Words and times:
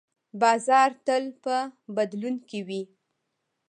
بازار 0.41 0.91
تل 1.05 1.23
په 1.43 1.55
بدلون 1.95 2.35
کې 2.49 2.59
وي. 2.67 2.81